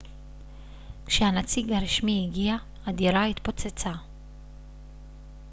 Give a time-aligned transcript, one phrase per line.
[1.05, 2.55] כשהנציג הרשמי הגיע
[2.85, 3.91] הדירה התפוצצה